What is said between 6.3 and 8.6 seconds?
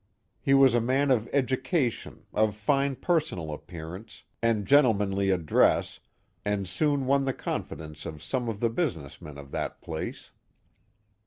and soon won the confidence of some